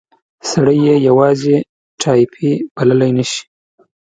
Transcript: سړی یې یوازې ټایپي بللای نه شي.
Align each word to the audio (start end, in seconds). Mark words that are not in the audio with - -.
سړی 0.49 0.77
یې 0.87 0.95
یوازې 1.07 1.55
ټایپي 2.01 2.51
بللای 2.75 3.11
نه 3.17 3.23
شي. 3.29 3.41